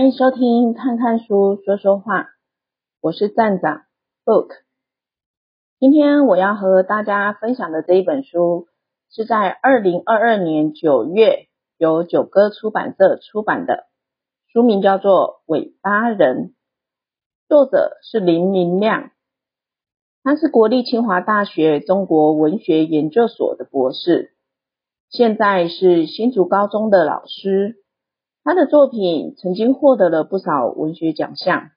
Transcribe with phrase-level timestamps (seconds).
[0.00, 2.30] 欢迎收听看看书说说话，
[3.02, 3.82] 我是站长
[4.24, 4.48] Book。
[5.78, 8.66] 今天我要和大家分享的这一本书
[9.10, 13.88] 是在二零二二年九月由九歌出版社出版的，
[14.50, 16.36] 书名叫做《尾巴人》，
[17.46, 19.10] 作者是林明亮，
[20.22, 24.32] 他是国立清华大学中国文学研究所的博士，
[25.10, 27.76] 现在是新竹高中的老师。
[28.42, 31.70] 他的作品曾经获得了不少文学奖项。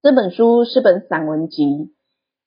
[0.00, 1.92] 这本书是本散文集，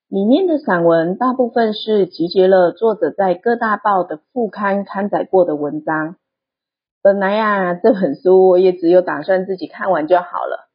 [0.07, 6.15] 里面的散文大部分是集结了作者在各大报的副刊刊载过的文章。
[7.01, 10.69] 本来呀，这本书我也只有打算自己看完就好了，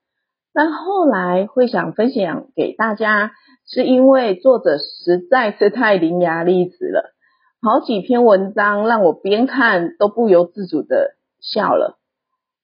[0.53, 3.33] 但后来会想分享给大家，
[3.65, 7.15] 是因为作者实在是太伶牙俐齿了，
[7.63, 11.99] 好几篇文章让我边看都不由自主的笑了，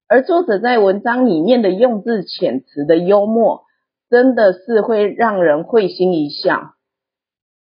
[0.08, 3.62] 而作者在文章里面的用字遣词的幽默，
[4.10, 6.74] 真的是会让人会心一笑。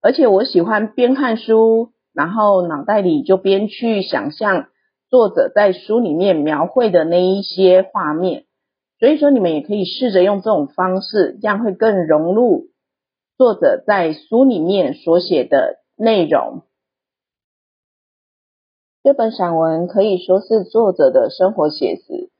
[0.01, 4.67] 而且我喜欢边看书，然后脑袋里就边去想象
[5.09, 8.45] 作者在书里面描绘的那一些画面。
[8.99, 12.67] 所以说，你们也可以试着用这种方式，这样会更融入
[13.37, 16.63] 作者在书里面所写的内容。
[19.05, 22.31] 这本散文可以说是作者的生活写实，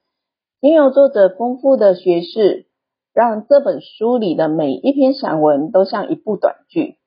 [0.61, 2.67] 因有作者丰富的学识，
[3.13, 6.99] 让这本书里的每一篇散文都像一部短剧，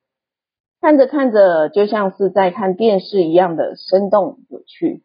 [0.82, 5.02] 看着看着就像是在看电视一样的生动有趣。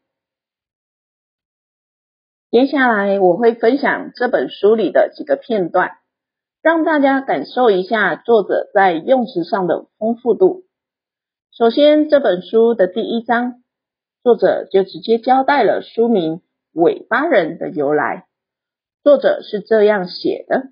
[2.50, 5.92] 接下来我会分享这本书里的几个片段，
[6.62, 10.64] 让大家感受一下作者在用词上的丰富度。
[11.58, 13.61] 首先，这本书的第一章。
[14.24, 16.36] 作者就直接交代了书名
[16.74, 18.28] 《尾巴人》的由来。
[19.04, 20.66] 作者是这样写的：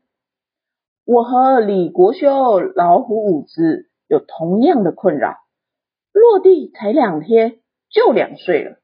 [1.04, 5.38] 我和李国修老虎伍兹有同样的困扰，
[6.14, 8.78] 落地才两天就两岁了。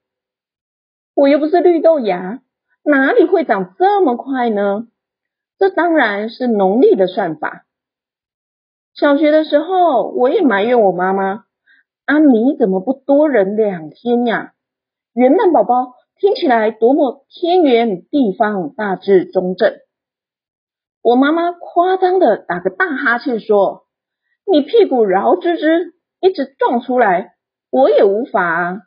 [1.13, 2.41] 我又不是绿豆芽，
[2.83, 4.87] 哪里会长这么快呢？
[5.59, 7.67] 这当然是农历的算法。
[8.95, 11.45] 小学的时候，我也埋怨我妈妈：
[12.05, 14.53] 啊，你怎么不多忍两天呀？
[15.15, 19.73] 圆满宝宝听起来多么天圆地方，大致中正。
[21.01, 23.85] 我妈妈夸张的打个大哈欠说
[24.45, 27.35] ：“你屁股饶吱吱，一直撞出来，
[27.69, 28.81] 我也无法啊。”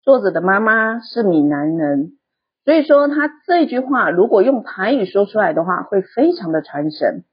[0.00, 2.16] 作者的妈妈是闽南人，
[2.64, 7.26] 所以说他这句话如果用台语说出来的话，会非常的传神。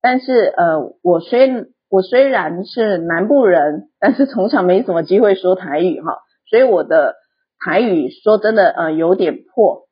[0.00, 6.18] 但是呃，我虽我虽然是南部人，但是从小没什么机会说台语哈，
[6.50, 7.14] 所以我的
[7.58, 9.88] 台语说真的呃有点破，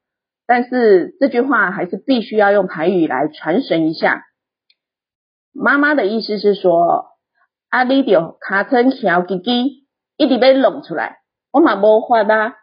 [0.47, 4.25] 但是这句话还是必须要用台语来传神一下。
[5.53, 7.07] 妈妈的意思是说，
[7.71, 9.87] 阿里丢卡称小鸡鸡，
[10.19, 11.21] 一直被弄出来，
[11.51, 12.57] 我嘛无法啦。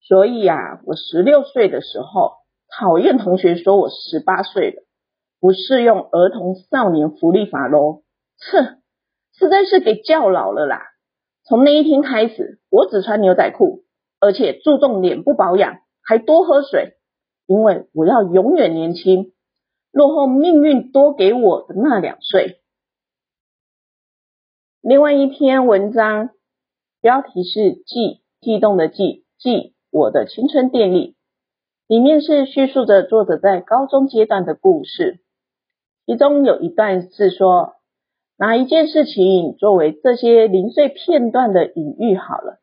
[0.00, 2.36] 所以呀，我十六岁的时候，
[2.78, 4.87] 讨厌同学说我十八岁了。
[5.40, 8.02] 不适用儿童少年福利法喽，
[8.50, 8.82] 哼，
[9.32, 10.82] 实在是给叫老了啦。
[11.44, 13.84] 从那一天开始，我只穿牛仔裤，
[14.20, 16.94] 而且注重脸部保养，还多喝水，
[17.46, 19.32] 因为我要永远年轻，
[19.92, 22.60] 落后命运多给我的那两岁。
[24.80, 26.30] 另外一篇文章，
[27.00, 31.16] 标题是“悸”，悸动的悸，悸，我的青春电力，
[31.86, 35.20] 里面是叙述着作者在高中阶段的故事。
[36.08, 37.74] 其中有一段是说，
[38.38, 42.60] 拿一件事情作为这些零碎片段的隐喻好了。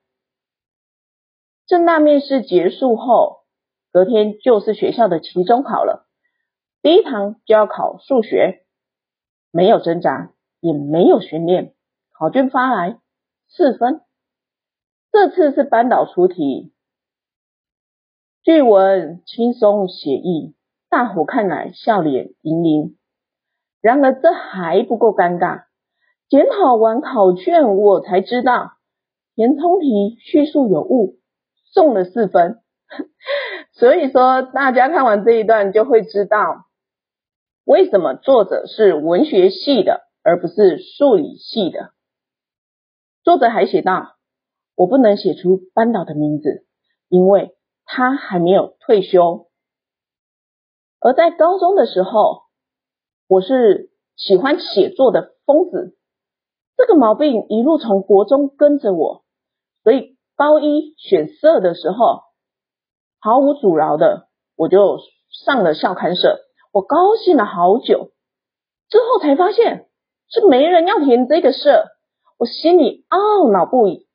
[1.67, 3.43] 正大面试结束后，
[3.91, 6.07] 隔天就是学校的期中考了。
[6.81, 8.65] 第一堂就要考数学，
[9.51, 11.75] 没有挣扎，也没有训练，
[12.17, 12.99] 考卷发来
[13.47, 14.01] 四分。
[15.11, 16.73] 这次是班导出题，
[18.41, 20.55] 句文轻松写意，
[20.89, 22.97] 大伙看来笑脸盈盈。
[23.85, 25.65] 然而这还不够尴尬。
[26.27, 28.71] 检讨完考卷，我才知道
[29.35, 31.19] 填充题叙述有误，
[31.71, 32.63] 送了四分。
[33.73, 36.65] 所以说，大家看完这一段就会知道，
[37.63, 41.91] 为什么作者是文学系的，而不是数理系的。
[43.23, 44.15] 作者还写道：
[44.73, 46.65] 我不能写出班导的名字，
[47.07, 47.55] 因为
[47.85, 49.45] 他还没有退休。
[50.99, 52.44] 而在高中的时候。
[53.27, 55.97] 我是喜欢写作的疯子，
[56.77, 59.23] 这个毛病一路从国中跟着我，
[59.83, 62.21] 所以高一选社的时候，
[63.19, 64.99] 毫无阻挠的我就
[65.43, 66.39] 上了校刊社，
[66.71, 68.11] 我高兴了好久，
[68.89, 69.89] 之后才发现
[70.29, 71.85] 是没人要填这个社，
[72.37, 74.05] 我心里懊恼不已。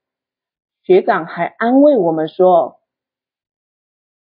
[0.83, 2.81] 学长还安慰我们说：“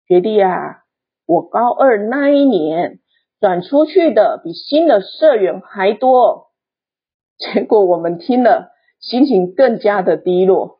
[0.08, 0.84] 学弟啊，
[1.26, 3.00] 我高二那一年
[3.40, 6.52] 转出去的比新的社员还多。
[7.38, 10.80] ”结果我们听了，心情更加的低落。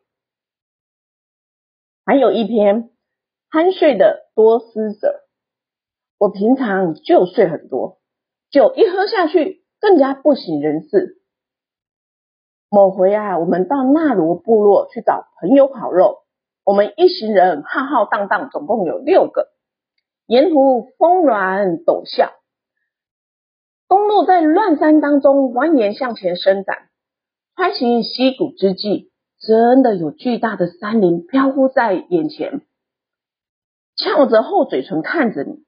[2.04, 2.90] 还有一篇
[3.50, 5.20] 酣睡的多思者，
[6.18, 8.00] 我平常就睡很多，
[8.50, 11.20] 酒一喝下去更加不省人事。
[12.70, 16.24] 某回啊，我们到纳罗部落去找朋友烤肉，
[16.64, 19.48] 我们一行人浩浩荡荡，总共有六个，
[20.26, 22.32] 沿途峰峦陡峭。
[23.88, 26.90] 公路在乱山当中蜿蜒向前伸展，
[27.56, 32.60] 穿行溪谷之际，真的有巨大的山林飘忽在眼前，
[33.96, 35.64] 翘着厚嘴唇看着你。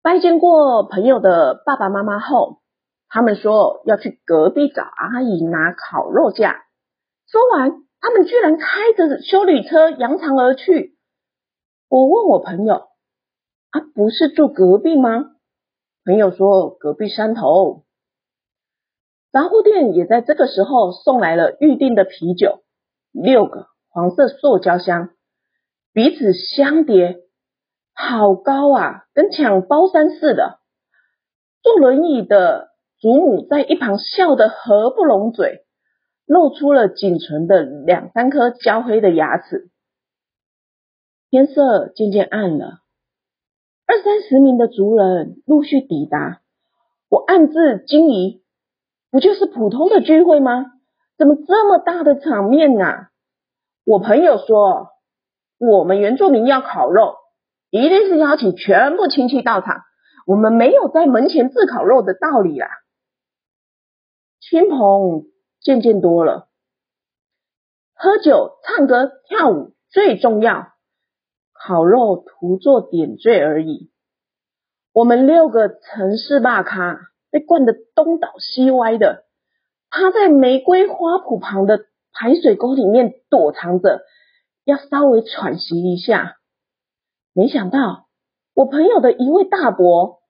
[0.00, 2.60] 拜见过朋友的爸爸妈妈后，
[3.08, 6.62] 他们说要去隔壁找阿姨拿烤肉架。
[7.26, 10.96] 说完，他们居然开着休旅车扬长而去。
[11.88, 12.74] 我问我朋友
[13.70, 15.32] ：“啊，不是住隔壁吗？”
[16.04, 17.84] 朋友说，隔壁山头
[19.30, 22.64] 杂货店也在这个时候送来了预定的啤酒，
[23.12, 25.10] 六个黄色塑胶箱，
[25.92, 27.20] 彼此相叠，
[27.94, 30.58] 好高啊，跟抢包山似的。
[31.62, 35.64] 坐轮椅的祖母在一旁笑得合不拢嘴，
[36.26, 39.70] 露出了仅存的两三颗焦黑的牙齿。
[41.30, 42.81] 天色渐渐暗了。
[43.86, 46.40] 二三十名的族人陆续抵达，
[47.08, 48.42] 我暗自惊疑：
[49.10, 50.66] 不就是普通的聚会吗？
[51.18, 53.10] 怎么这么大的场面啊？
[53.84, 54.88] 我朋友说，
[55.58, 57.16] 我们原住民要烤肉，
[57.70, 59.82] 一定是邀请全部亲戚到场，
[60.26, 62.68] 我们没有在门前自烤肉的道理啦。
[64.40, 65.24] 亲朋
[65.60, 66.48] 渐渐多了，
[67.94, 70.72] 喝酒、唱歌、跳舞最重要。
[71.64, 73.92] 烤肉徒作点缀而已。
[74.92, 76.98] 我们六个城市大咖
[77.30, 79.26] 被灌得东倒西歪的，
[79.88, 84.00] 趴在玫瑰花圃旁的排水沟里面躲藏着，
[84.64, 86.36] 要稍微喘息一下。
[87.32, 88.08] 没想到
[88.54, 90.20] 我朋友的一位大伯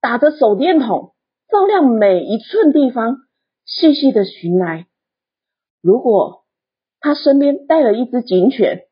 [0.00, 1.14] 打着手电筒，
[1.48, 3.18] 照亮每一寸地方，
[3.64, 4.88] 细细的寻来。
[5.80, 6.44] 如果
[6.98, 8.85] 他身边带了一只警犬。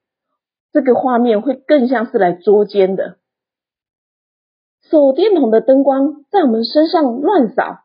[0.74, 3.18] 这个画面会更像是来捉奸的。
[4.90, 7.84] 手电筒的灯光在我们身上乱扫，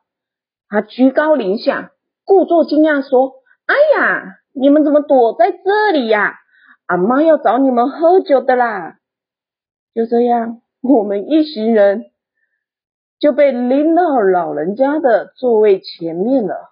[0.68, 1.92] 他居高临下，
[2.26, 3.36] 故作惊讶说
[3.68, 6.40] ：“哎呀，你们怎么躲在这里呀？
[6.88, 8.98] 阿妈要找你们喝酒的啦！”
[9.94, 12.06] 就这样，我们一行人
[13.20, 16.72] 就被拎到老人家的座位前面了。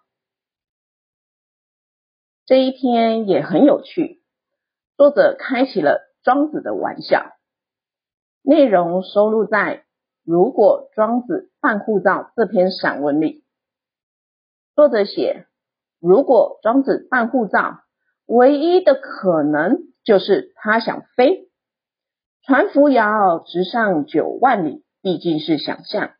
[2.47, 4.23] 这一天也很有趣，
[4.97, 6.06] 作者开启了。
[6.27, 7.37] 庄子的玩笑，
[8.41, 9.77] 内容收录在
[10.25, 13.45] 《如果庄子办护照》这篇散文里。
[14.75, 15.45] 作者写，
[16.01, 17.79] 如果庄子办护照，
[18.25, 21.47] 唯一的可能就是他想飞。
[22.41, 26.11] 船扶摇直上九万里，毕竟是想象。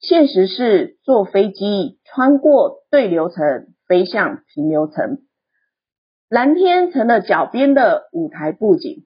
[0.00, 5.18] 现实是坐飞机穿过对流层，飞向平流层。
[6.30, 9.04] 蓝天成了脚边的舞台布景。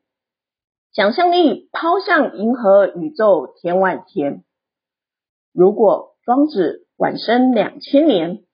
[0.92, 4.42] 想象力抛向银河宇宙天外天。
[5.52, 8.44] 如果庄子晚生两千年，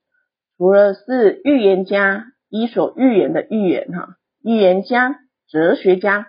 [0.55, 6.27] 除了是预言家，伊索寓言的预言哈，预言家、哲学家，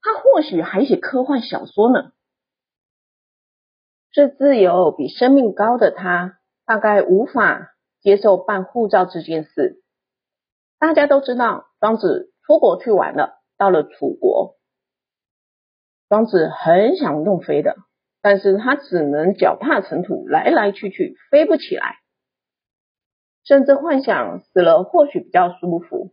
[0.00, 2.12] 他或许还写科幻小说呢。
[4.12, 9.82] 最自由比生命高的他，大概无法接受办护照这件事。
[10.78, 14.57] 大家都知道，庄子出国去玩了，到了楚国。
[16.08, 17.76] 庄子很想用飞的，
[18.22, 21.96] 但是他只能脚踏尘土，来来去去，飞不起来。
[23.44, 26.12] 甚至幻想死了或许比较舒服，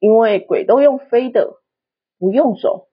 [0.00, 1.54] 因为鬼都用飞的，
[2.18, 2.88] 不用走。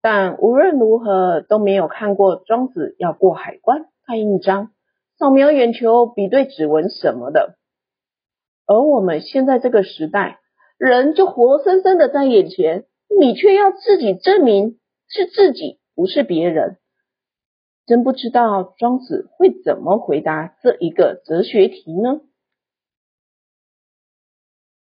[0.00, 4.72] 但无论如何都没有看过庄子要过海关、盖印章、
[5.16, 7.56] 扫描眼球、比对指纹什么的。
[8.66, 10.40] 而我们现在这个时代，
[10.76, 12.84] 人就活生生的在眼前，
[13.20, 14.80] 你却要自己证明。
[15.14, 16.78] 是自己，不是别人。
[17.84, 22.20] 真不知道庄子会怎么回答这一个哲学题呢？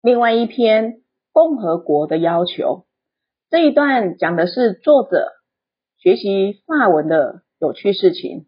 [0.00, 2.86] 另外一篇共和国的要求。
[3.48, 5.32] 这一段讲的是作者
[5.96, 8.46] 学习法文的有趣事情。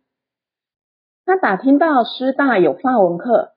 [1.24, 3.54] 他打听到师大有法文课，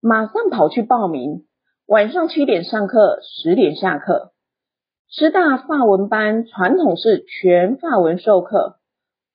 [0.00, 1.48] 马上跑去报名。
[1.86, 4.32] 晚上七点上课，十点下课。
[5.12, 8.78] 师大法文班传统是全法文授课，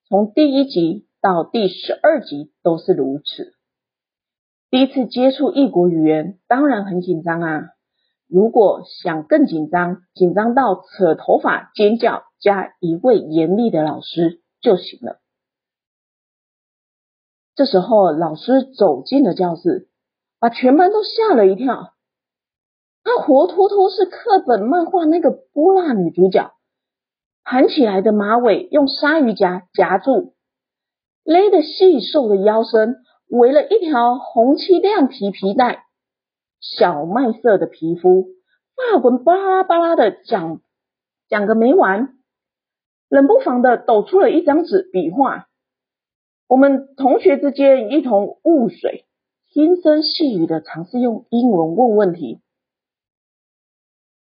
[0.08, 3.54] 从第一级到第十二级都是如此。
[4.70, 7.62] 第一次接触异国语言，当然很紧张啊。
[8.26, 15.20] 如果想更紧张，紧张到扯头发、尖叫，加一位严厉的老师就行了。
[17.54, 19.90] 这时候，老师走进了教室，
[20.40, 21.95] 把全班都吓了一跳。
[23.06, 26.52] 她活脱脱是课本漫画那个波辣女主角，
[27.44, 30.34] 盘起来的马尾用鲨鱼夹夹住，
[31.24, 32.96] 勒得细瘦的腰身
[33.30, 35.86] 围了一条红漆亮皮皮带。
[36.60, 38.26] 小麦色的皮肤，
[38.76, 40.62] 发文巴拉巴拉的讲
[41.30, 42.16] 讲个没完，
[43.08, 45.46] 冷不防的抖出了一张纸笔画。
[46.48, 49.06] 我们同学之间一同雾水，
[49.54, 52.42] 轻声细语的尝试用英文问问题。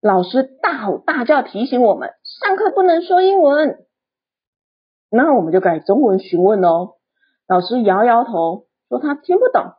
[0.00, 3.84] 老师大吼大叫提醒我们，上课不能说英文。
[5.10, 6.94] 那我们就改中文询问哦。
[7.46, 9.72] 老师摇摇头说他听不懂。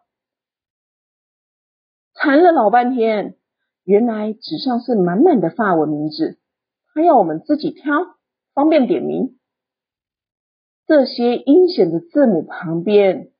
[2.15, 3.37] 缠了老半天，
[3.83, 6.37] 原来纸上是满满的法文名字，
[6.93, 7.93] 他要我们自己挑，
[8.53, 9.39] 方便点名。
[10.85, 13.31] 这些阴险的字母旁边，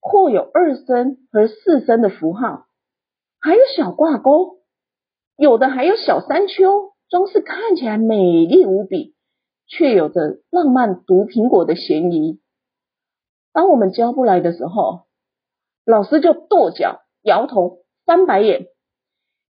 [0.00, 2.66] 或有二声和四声的符号，
[3.38, 4.57] 还有小挂钩，
[5.38, 9.14] 有的还有小山丘，装饰看起来美丽无比，
[9.68, 12.40] 却有着浪漫毒苹果的嫌疑。
[13.52, 15.06] 当我们教不来的时候，
[15.86, 17.78] 老师就跺脚、摇头。
[18.04, 18.68] 翻白眼，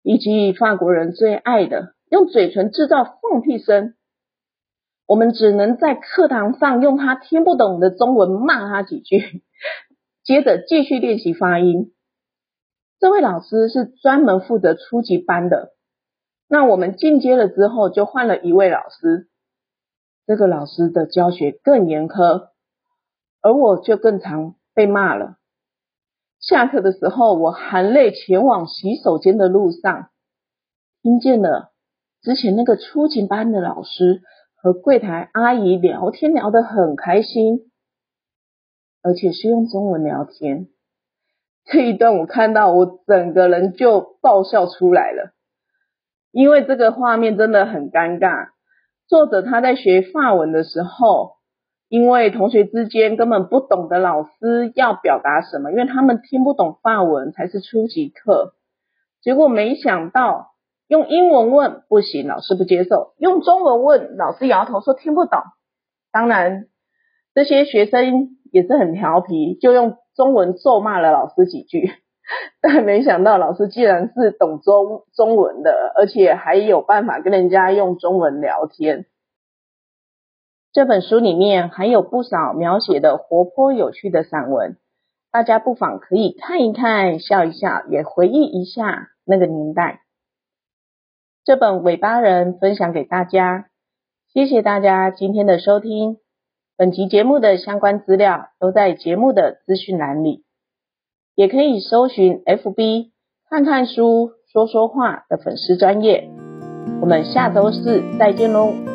[0.01, 3.95] 以及法国人最爱的用嘴唇制造放屁声，
[5.05, 9.43] 我们只能在课堂上用他听不懂的中文骂他几句，
[10.23, 11.93] 接着继续练习发音。
[12.97, 15.73] 这位老师是专门负责初级班的，
[16.47, 19.29] 那我们进阶了之后，就换了一位老师，
[20.27, 22.49] 这个老师的教学更严苛，
[23.41, 25.37] 而我就更常被骂了。
[26.39, 30.09] 下课的时候，我含泪前往洗手间的路上，
[31.01, 31.71] 听见了
[32.21, 34.21] 之前那个初级班的老师
[34.55, 37.71] 和柜台阿姨聊天，聊得很开心，
[39.01, 40.67] 而且是用中文聊天。
[41.65, 45.34] 这一段我看到，我整个人就爆笑出来了，
[46.35, 48.49] 因为这个画面真的很尴尬。
[49.07, 51.33] 作者他在学法文的时候。
[51.87, 58.55] 因为同学之间根本不懂得老师要表达什么，因为他们听不懂法文，才是初级课。
[59.21, 60.55] 结果没想到
[60.87, 65.39] 用英文问不行，老师不接受；用中文问，老师摇头说听不懂。
[66.11, 66.65] 当然，
[67.35, 71.91] 这些学生也是很调皮，就用中文咒骂了老师几句。
[72.61, 79.05] 但没想到老师竟然是懂中中文的，而且还有办法跟人家用中文聊天。
[80.71, 84.77] 这本书里面还有不少描写的活泼有趣的散文，
[85.31, 90.01] 大家不妨可以看一看，笑一笑，也回忆一下那个年代。
[91.43, 93.67] 这本《尾巴人》分享给大家，
[94.33, 96.17] 谢谢大家今天的收听。
[96.75, 100.44] 本集节目的相关资料都在节目的资讯栏里，
[101.35, 103.11] 也可以搜寻 FB
[103.49, 106.29] 看看书说说话的粉丝专业。
[107.01, 108.94] 我们下周四再见喽！